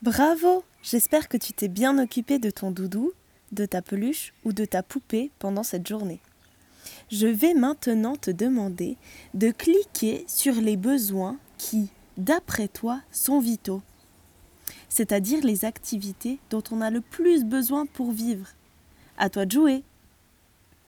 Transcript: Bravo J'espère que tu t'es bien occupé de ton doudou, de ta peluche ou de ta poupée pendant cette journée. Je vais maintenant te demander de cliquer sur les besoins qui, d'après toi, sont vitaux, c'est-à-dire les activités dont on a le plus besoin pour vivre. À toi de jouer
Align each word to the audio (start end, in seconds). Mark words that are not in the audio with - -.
Bravo 0.00 0.62
J'espère 0.80 1.28
que 1.28 1.36
tu 1.36 1.52
t'es 1.52 1.66
bien 1.66 1.98
occupé 1.98 2.38
de 2.38 2.50
ton 2.50 2.70
doudou, 2.70 3.10
de 3.50 3.66
ta 3.66 3.82
peluche 3.82 4.32
ou 4.44 4.52
de 4.52 4.64
ta 4.64 4.84
poupée 4.84 5.32
pendant 5.40 5.64
cette 5.64 5.88
journée. 5.88 6.20
Je 7.10 7.26
vais 7.26 7.52
maintenant 7.52 8.14
te 8.14 8.30
demander 8.30 8.96
de 9.34 9.50
cliquer 9.50 10.24
sur 10.28 10.54
les 10.54 10.76
besoins 10.76 11.36
qui, 11.58 11.88
d'après 12.16 12.68
toi, 12.68 13.00
sont 13.10 13.40
vitaux, 13.40 13.82
c'est-à-dire 14.88 15.44
les 15.44 15.64
activités 15.64 16.38
dont 16.50 16.62
on 16.70 16.80
a 16.80 16.90
le 16.90 17.00
plus 17.00 17.44
besoin 17.44 17.84
pour 17.84 18.12
vivre. 18.12 18.46
À 19.16 19.28
toi 19.30 19.46
de 19.46 19.50
jouer 19.50 19.82